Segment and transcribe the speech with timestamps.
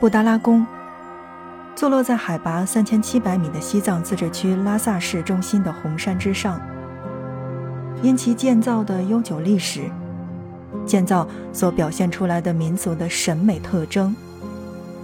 [0.00, 0.66] 布达拉宫，
[1.76, 6.58] 坐落在海拔三千七百米的西藏自治区拉萨市中心的红山之上。
[8.02, 9.90] 因其建造的悠久历史，
[10.86, 14.16] 建造所表现出来的民族的审美特征，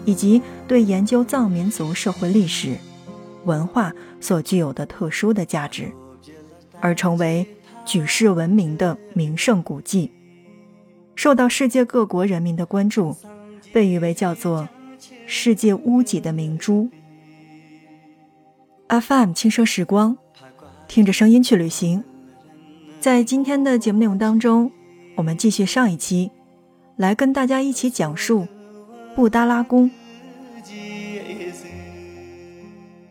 [0.06, 2.74] 以及对研究藏民族社会历史、
[3.44, 5.92] 文化所具有的特殊的价值，
[6.80, 7.46] 而成为
[7.84, 10.10] 举世闻名的名胜古迹，
[11.14, 13.14] 受到世界各国人民的关注，
[13.74, 14.66] 被誉为叫做
[15.26, 16.88] “世界屋脊”的明珠。
[18.88, 20.16] FM 轻奢时光，
[20.86, 22.04] 听着声音去旅行。
[23.00, 24.70] 在今天的节目内容当中，
[25.16, 26.30] 我们继续上一期，
[26.96, 28.46] 来跟大家一起讲述
[29.14, 29.90] 布达拉宫。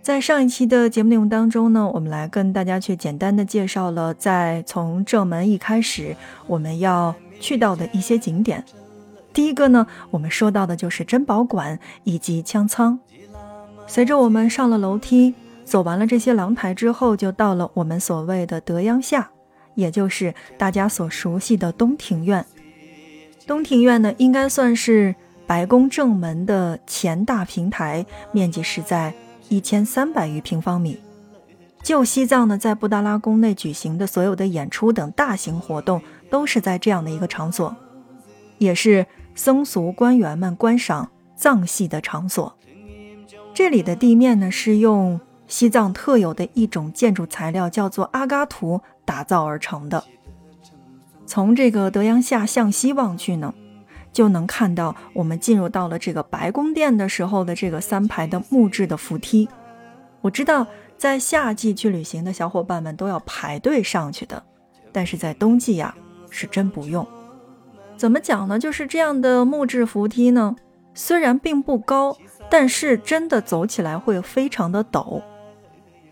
[0.02, 6.16] 在上一期的节目内容当中呢，我们来跟大家去简单的介绍了在从正门一开始
[6.48, 8.63] 我们要去到的一些景点。
[9.36, 12.98] 第一个呢，我们说到的就是珍宝馆以及枪仓。
[13.86, 19.30] 随着我们上了楼梯，走完了这些廊台之后，就到了我们所谓的德阳下。
[19.76, 22.46] 也就是大家所熟悉的东庭院。
[23.46, 25.14] 东庭院呢，应该算是
[25.46, 29.14] 白宫正门的前大平台，面积是在
[29.49, 30.98] 一千三百余平方米。
[31.84, 37.76] 旧西藏呢，在布达拉宫内举行的所有的演出等大型活动，都是在这样的一个场所，
[38.58, 39.05] 也是
[39.36, 42.58] 僧俗官员们观赏藏戏的场所。
[43.54, 48.82] 这里的地面呢，是用西藏特有的一种建筑材料，叫做阿嘎图。
[49.08, 50.04] 打造而成的。
[51.27, 53.54] 从这个德阳下向西望去呢，
[54.12, 59.48] 就能看到我们进入到了这个白宫殿的时候的这个三排的木质的扶梯。
[60.22, 60.66] 我知道
[60.98, 64.44] 在夏季去旅行的小伙伴们都要排队上去的，
[64.92, 65.94] 但是在冬季呀
[66.31, 67.08] 是真不用。
[67.97, 68.59] 怎么讲呢？
[68.59, 70.56] 就是这样的木质扶梯呢，
[70.94, 72.18] 虽然并不高，
[72.50, 75.22] 但是真的走起来会非常的陡。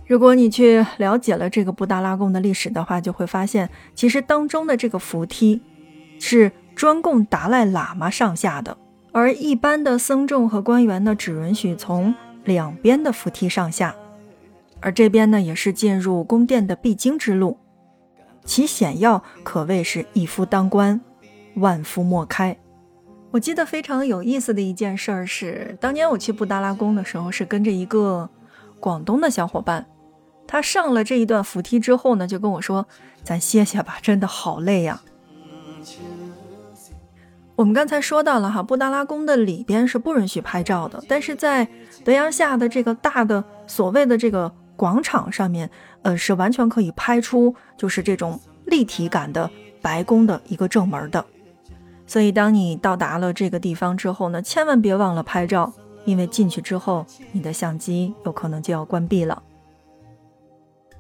[0.06, 5.62] 如果你去了解了这个布达拉宫的历史的话，就会发现，其实当中的这个扶梯
[6.20, 8.78] 是专供达赖喇嘛上下的，
[9.12, 12.14] 而一般的僧众和官员呢，只允许从
[12.44, 13.96] 两边的扶梯上下。
[14.82, 17.58] 而这边呢，也是进入宫殿的必经之路，
[18.44, 21.00] 其险要可谓是一夫当关，
[21.56, 22.58] 万夫莫开。
[23.32, 28.30] 我记得非常有意思的一件事儿是，当年我去布达拉宫的时候，是跟着一个
[28.80, 29.86] 广东的小伙伴。
[30.46, 32.86] 他上了这一段扶梯之后呢，就跟我说
[33.24, 35.02] ：“咱歇歇吧，真的好累呀。”
[37.56, 41.68] 我们刚才说到了哈，布达拉宫的里边是不允许拍照的，但是在
[42.04, 45.70] 德阳下的这个大的所谓的这个广场上面，
[46.02, 49.50] 呃，是完全可以拍出就是这种立体感的
[49.82, 51.24] 白宫的一个正门的。
[52.06, 55.72] 所以，当你到达了这个地方之后呢，千万别忘了拍照，
[56.06, 59.42] 因为进去之后你的相机有可能就要关闭了。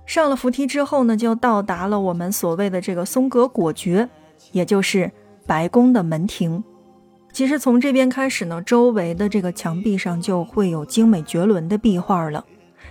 [0.06, 4.09] 上了扶梯之后呢，就到达了我们所谓的这个松格果蕨，
[4.52, 5.12] 也就是
[5.46, 6.64] 白宫的门庭。
[7.31, 12.46] 其实从这边开始呢，周围的这个墙壁上就会有精美绝伦的壁画了。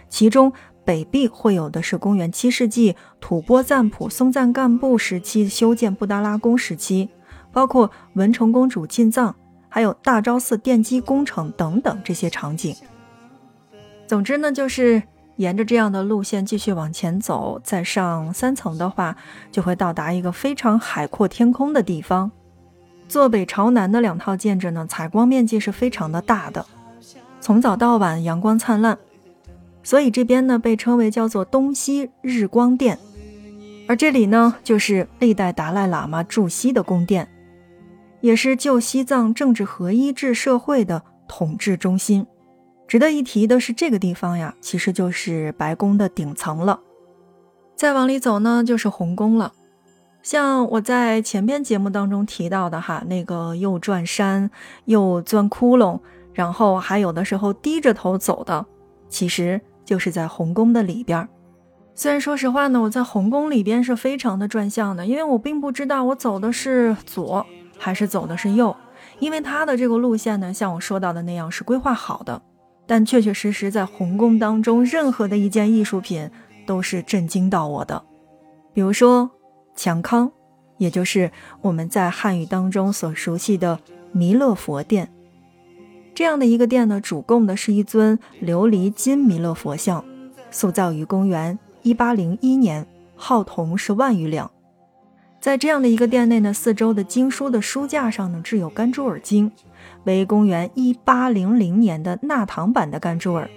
[0.09, 0.53] 其中
[0.85, 7.09] 北壁绘有的是公元七世纪吐蕃赞普松赞干布时期修建布达拉宫时期，
[7.53, 9.35] 包括文成公主进藏，
[9.69, 12.75] 还有大昭寺奠基工程等等这些场景。
[14.07, 15.03] 总之呢，就是。
[15.37, 19.17] 沿着这样的路线继续往前走，再上三层的话，
[19.51, 22.31] 就会到达一个非常海阔天空的地方。
[23.09, 26.67] 坐北朝南的两套建筑呢，采光面积是非常的大的，
[27.41, 28.99] 从早到晚阳光灿烂，
[29.83, 32.99] 所以这边呢被称为叫做东西日光殿。
[33.89, 37.27] 而这里呢，就是历代达赖喇嘛驻西的宫殿，
[38.23, 42.27] 也是旧西藏政治合一制社会的统治中心。
[42.89, 46.81] 值得一提的是，这个地方呀，其实就是白宫的顶层了。
[47.75, 49.53] 再往里走呢，就是红宫了。
[50.23, 54.51] 像我在前边节目当中提到的哈，那个又转山
[54.85, 55.99] 又钻窟窿，
[56.33, 58.65] 然后还有的时候低着头走的，
[59.09, 61.29] 其实就是在红宫的里边。
[61.95, 67.45] 虽然说实话呢，我在红宫里边是非常的转向的，因为我并不知道我走的是左
[67.83, 68.77] 还是走的是右，
[69.19, 72.41] 因为它的这个路线呢，像我说到的那样是规划好的。
[72.87, 76.31] 但确确实实，在红宫当中，任何的一件艺术品
[76.65, 78.01] 都是震惊到我的。
[78.73, 79.29] 比如说，
[79.75, 80.31] 强康，
[80.79, 83.81] 也就是我们在汉语当中所熟悉的
[84.13, 85.13] 弥勒佛殿，
[86.15, 90.05] 这样的一个殿呢，主供的是一尊琉璃金弥勒佛像，
[90.53, 92.87] 塑造于公元一八零一年，
[93.17, 94.52] 号铜是万余两。
[95.43, 99.51] 在这样的一个殿内呢，四周的经书的书架上呢，置有甘珠尔经，
[100.05, 103.51] 为公元一八零零年的纳唐版的甘珠尔，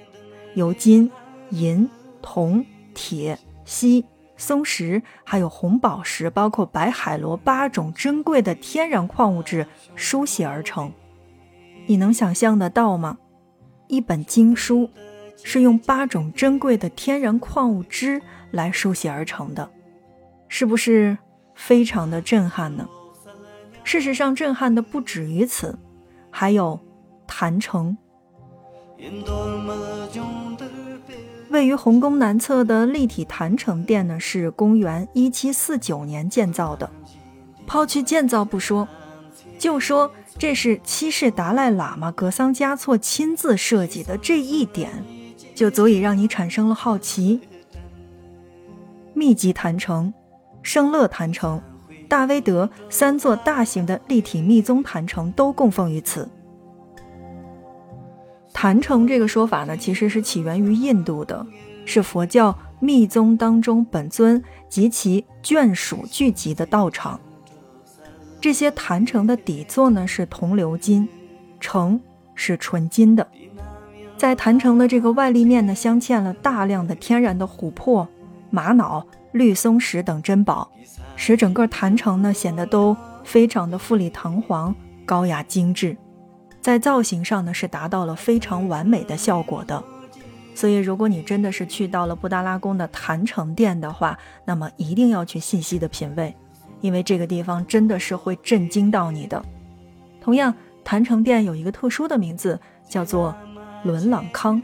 [0.55, 1.11] 由金、
[1.51, 1.87] 银、
[2.23, 2.65] 铜、
[2.95, 4.03] 铁、锡、
[4.35, 10.91] 松石，还有红宝石，包括白海螺八种珍贵的天然矿物质书写而成。
[11.85, 13.19] 你能想象得到吗？
[13.85, 14.89] 一本经书
[15.43, 19.69] 是用八种珍贵的天然矿物质来书写而成的，
[20.47, 21.19] 是不是？
[21.55, 22.87] 非常的震撼呢。
[23.83, 25.77] 事实上，震撼的不止于此，
[26.29, 26.79] 还有
[27.25, 27.97] 坛城。
[31.49, 36.89] 位于红宫南侧的立体坛城殿呢，是公元一七四九年建造的。
[37.67, 38.87] 抛去建造不说，
[39.57, 44.91] 就说这是七世达赖喇嘛格桑嘉措亲自设计的这一点，
[45.53, 47.41] 就足以让你产生了好奇。
[49.13, 50.13] 密集坛城。
[50.65, 51.61] 圣乐坛城、
[52.09, 56.27] 大威德三座大型的立体密宗坛城都供奉于此。
[58.51, 61.45] 坛城这个说法呢，其实是起源于印度的，
[61.85, 67.19] 是佛教密宗当中本尊及其眷属聚集的道场。
[68.41, 71.07] 这些坛城的底座呢是铜鎏金，
[71.59, 72.01] 城
[72.33, 73.27] 是纯金的。
[74.17, 78.07] 在坛城的这个外立面呢，镶嵌了大量的天然的琥珀、
[78.49, 79.05] 玛瑙。
[79.35, 80.71] 绿松石等珍宝，
[81.17, 82.95] 使整个坛城呢显得都
[83.25, 84.73] 非常的富丽堂皇、
[85.05, 85.97] 高雅精致，
[86.61, 89.83] 在造型上呢是达到了非常完美的效果的。
[90.53, 96.33] 所以，如果你真的是去到了布达拉宫的坛城殿的话，那么一定要去细细的品味，
[96.79, 99.43] 因为这个地方真的是会震惊到你的。
[100.21, 100.55] 同样，
[100.85, 102.57] 坛城殿有一个特殊的名字，
[102.87, 103.35] 叫做
[103.83, 104.61] 伦朗康。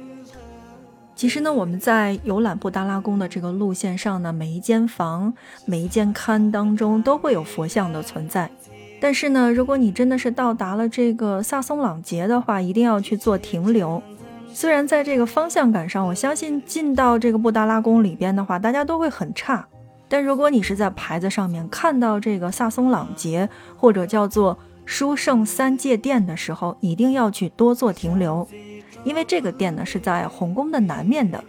[1.21, 5.31] 其实呢，我们在游览布达拉宫的这个路线上呢，每一间房、
[5.65, 8.49] 每一间龛当中都会有佛像的存在。
[8.99, 14.01] 但是呢，如果你真的是到达了这个萨松朗节的话，一定要去做停留。
[14.51, 19.67] 虽然在这个方向感上，我相信进到这个布达拉宫里边的话，大家都会很差。
[20.09, 23.47] 但如果你是在牌子上面看到这个萨松朗节
[23.77, 24.57] 或者叫做
[24.87, 28.47] 殊胜三界殿的时候，一定要去多做停留。
[29.03, 31.43] 因为这个殿呢是在红宫的南面的，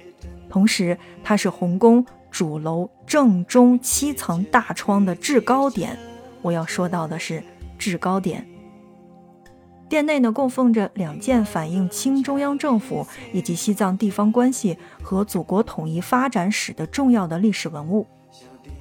[0.48, 5.98] 同时它是红宫主楼正中七层大窗的制高点。
[6.40, 7.42] 我要说到的是
[7.78, 8.46] 制高点。
[9.88, 18.06] 殿内呢供奉着两件反映清中央政府以及西藏地方关系和祖国统一发展史的重要的历史文物。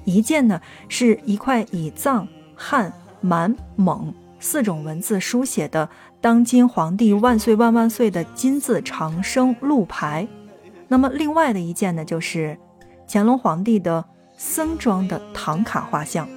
[0.04, 2.90] 一件呢是一块以藏、汉、
[3.20, 5.90] 满、蒙四种文字书写的。
[6.22, 10.28] 当今皇帝万岁万万岁的金字长生路牌，
[10.86, 12.56] 那么另外的一件呢，就是
[13.08, 14.04] 乾隆皇帝的
[14.36, 16.28] 僧装的唐卡画像。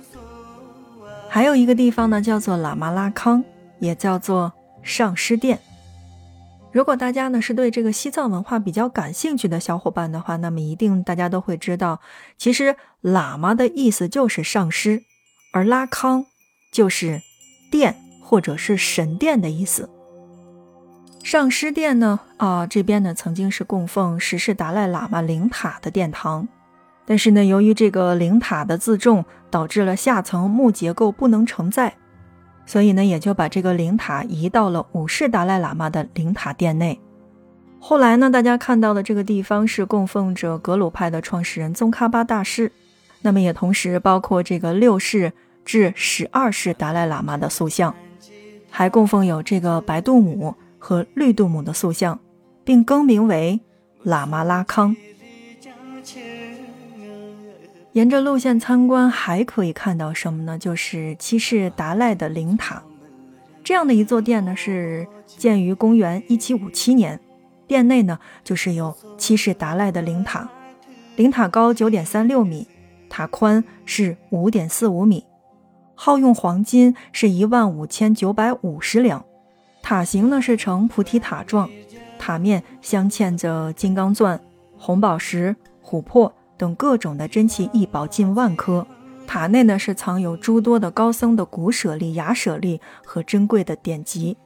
[1.30, 3.44] 还有一个地方呢，叫做喇嘛拉康，
[3.78, 5.60] 也叫做上师殿。
[6.72, 12.02] 如果大家呢是对这个西藏文化比较感兴趣的小伙伴的话，那么一定大家都会知道，
[12.40, 15.04] 其实喇嘛的意思就是上师，
[15.54, 16.26] 而拉康
[16.74, 17.22] 就是
[17.70, 17.98] 殿。
[18.25, 19.88] 或者是神殿的意思。
[21.24, 26.48] 上师殿呢，啊，这边呢曾经是供奉十世达赖喇嘛灵塔的殿堂，
[27.06, 31.96] 但是呢，由于这个灵塔的自重，导致了下层木结构不能承载，
[32.65, 37.00] 所以呢，也就把这个灵塔移到了五世达赖喇嘛的灵塔殿内。
[37.79, 42.72] 后来呢，大家看到的这个地方是供奉着格鲁派的创始人宗喀巴大师，
[43.22, 47.96] 那么也同时包括这个六世至十二世达赖喇嘛的塑像。
[48.77, 52.20] 还供奉有这个白度母和绿度母的塑像，
[52.65, 53.62] 并更名为
[54.03, 54.94] 喇嘛拉康。
[57.94, 60.60] 沿着路线参观，还可以看到什么呢？
[60.60, 62.84] 就是七世达赖的灵塔。
[63.63, 67.17] 这样的一座殿呢，是建于公元一七五七年。
[67.67, 70.50] 殿内呢，就是有七世达赖的灵塔。
[71.15, 72.67] 灵塔高九点三六米，
[73.10, 75.24] 塔宽是五点四五米。
[75.96, 79.25] 耗用黄金是一万五千九百五十两，
[79.82, 81.70] 塔形呢是呈菩提塔状，
[82.20, 84.40] 塔面镶嵌着金刚钻、
[84.78, 88.86] 红宝石、琥珀等各种的珍奇异宝近万颗。
[89.25, 94.38] 塔内呢是藏有诸多的高僧的古舍利、雅舍利和珍贵的典籍。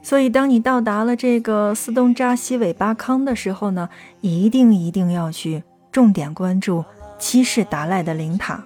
[0.00, 3.88] 所以，当你到达了这个斯东扎西韦巴康的时候呢，
[4.20, 6.84] 一定一定要去重点关注
[7.18, 8.64] 七世达赖的灵塔。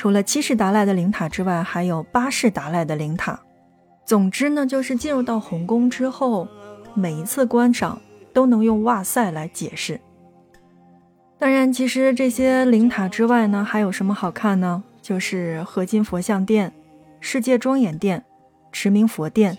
[0.00, 3.38] 除了七世达赖的灵塔之外，还有八世达赖的灵塔。
[4.06, 6.48] 总之呢，就是进入到红宫之后，
[6.94, 8.00] 每一次观赏
[8.32, 10.00] 都能用“哇塞”来解释。
[11.38, 14.82] 当然，其实这些灵塔之外呢，还有什么好看呢？
[15.02, 16.72] 就是合金佛像殿、
[17.20, 18.24] 世界庄严殿、
[18.72, 19.58] 持明佛殿，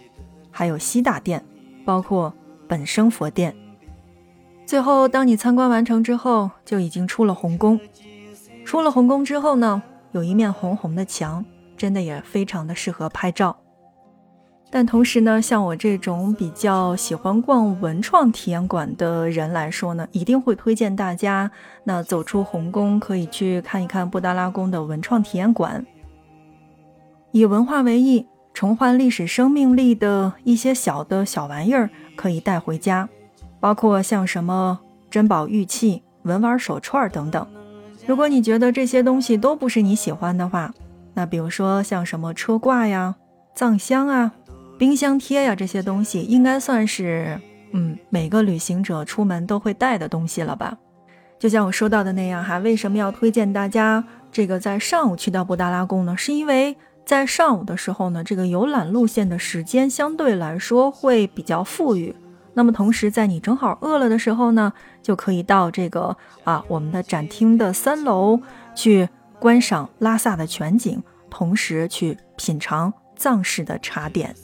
[0.49, 1.45] 还有西大殿，
[1.85, 2.33] 包括
[2.67, 3.55] 本生佛殿。
[4.65, 7.79] 最后，当你参观完成之后，就已经出了红宫。
[8.65, 11.43] 出了红宫之后呢，有一面红红的墙，
[11.77, 13.57] 真的也非常的适合拍照。
[14.73, 21.51] 但同时呢，像我这种比较喜欢逛文创体验馆的人来说呢，一定会推荐大家，
[21.83, 25.85] 那走出红宫可以去看一看布达拉宫的文创体验馆，
[27.31, 33.09] 以文化为义，重焕历史生命力的一些小的小玩意儿可以带回家，
[33.59, 37.45] 包括像什么珍宝玉器、文玩手串等等。
[38.05, 40.73] 如果你觉得这些东西都不是你喜欢的话，
[41.13, 43.15] 那比如说像什么车挂呀、
[43.55, 44.33] 藏香啊。
[44.77, 47.39] 冰箱贴呀，这些东西应该算是，
[47.71, 50.75] 嗯，每个旅行者出门都会带的东西了吧？
[51.37, 56.17] 就像我说到的那样哈，为什么要推荐大家这个在上午去到布达拉宫呢？
[56.17, 62.15] 是因为在上午的时候呢，这个游览路线的时间相对来说会比较富裕。
[62.53, 68.39] 那么同时，在你正好饿了的时候呢，就可以到这个啊我们的展厅的三楼
[68.75, 69.07] 去
[69.39, 74.35] 观赏拉萨的全景，同时去品尝藏式的茶点。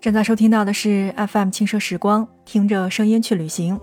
[0.00, 3.80] 正在收听到的是 FM 轻奢时光，听着声音去旅行。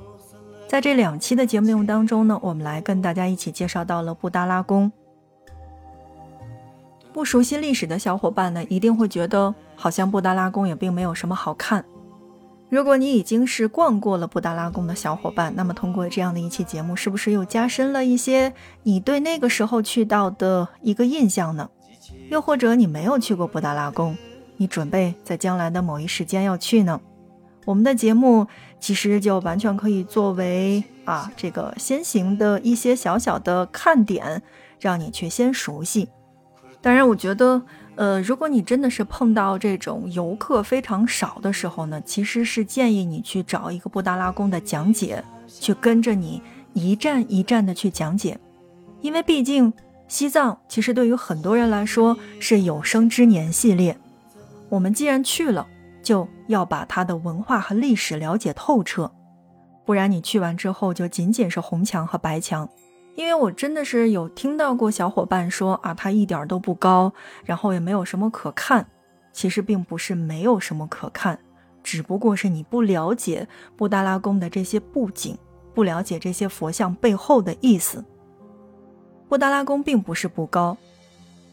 [0.70, 4.90] 在这两期的节目内容当中呢，我们来跟大家一起介绍到了布达拉宫。
[7.14, 11.86] 不熟悉历史的小伙伴呢，一定会觉得好像布达拉宫也并没有什么好看。
[12.70, 18.52] 如果你已经是逛过了布达拉宫的小伙伴，那么通过这样的一期节目，是不是又加深了一些
[18.82, 21.70] 你对那个时候去到的一个印象呢？
[22.32, 24.18] 又或者你没有去过布达拉宫？
[24.58, 27.00] 你准备在将来的某一时间要去呢？
[27.66, 28.48] 我们的节目
[28.80, 34.42] 其实就完全可以作为啊这个先行的一些小小的看点，
[34.80, 36.10] 让你去先熟悉。
[36.84, 37.62] 当然，我觉得，
[37.96, 46.42] 呃，如果你真的是碰到这种游客非常少的时候呢，其实是建议你去找一个布达拉宫的讲解，去跟着你
[46.74, 48.38] 一站一站的去讲解，
[49.00, 49.72] 因为毕竟
[50.10, 53.98] 西藏其实对于很多人来说是有生之年系列。
[54.68, 55.66] 我们既然去了，
[56.02, 59.10] 就要把它的文化和历史了解透彻，
[59.86, 62.68] 不然你去完之后就仅仅是红墙和白墙。
[63.16, 67.14] 因为我真的是有听到过小伙伴说啊，它一点都不高，
[67.46, 68.88] 然后也没有什么可看。
[69.32, 71.40] 其实并不是没有什么可看，
[71.84, 75.38] 只不过是你不了解布达拉宫的这些布景，
[75.74, 78.04] 不了解这些佛像背后的意思。
[79.28, 80.78] 布达拉宫并不是不高，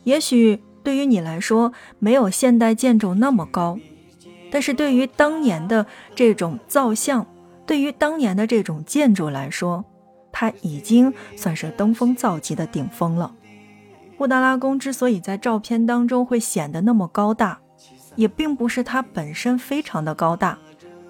[0.05, 0.62] 也许。
[0.83, 3.79] 对于你来说，没有现代建筑那么高，
[4.50, 7.26] 但是对于当年的这种造像，
[7.67, 9.85] 对于当年的这种建筑来说，
[10.32, 13.34] 它已经算是登峰造极的顶峰了。
[14.16, 17.60] 布达拉宫之所以在照片当中会显得那么高大，
[18.16, 20.58] 也并不是它本身非常的高大，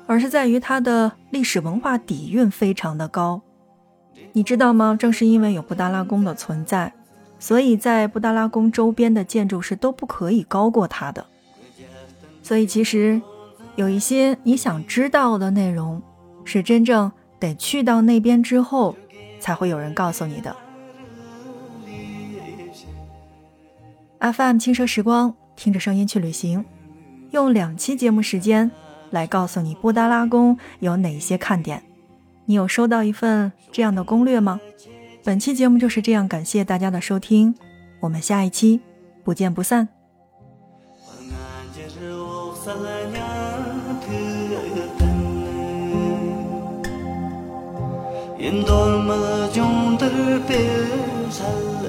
[0.06, 3.42] 而是在于它的历史文化底蕴非常的高。
[4.32, 4.96] 你知道吗？
[4.98, 6.92] 正是因为有布达拉宫的存在。
[7.40, 11.24] 所以在布达拉宫周边的建筑是都不可以高过它的。
[12.42, 13.20] 所以其实
[13.76, 16.02] 有一些你想知道的内容，
[16.44, 18.94] 是真正得去到那边之后
[19.40, 20.54] 才会有人告诉你的。
[24.20, 26.64] FM 轻奢时光，听着声音去旅行，
[27.30, 28.70] 用两期节目时间
[29.11, 31.82] 来告诉你布达拉宫有哪些看点。
[32.44, 34.61] 你有收到一份这样的攻略吗？
[35.25, 37.54] 本期节目就是这样，感谢大家的收听，
[38.00, 38.80] 我们下一期
[39.25, 40.00] 不见不散。
[48.50, 51.79] En dolmaz yondur bezal